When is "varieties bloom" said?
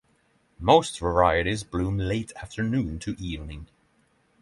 0.99-1.99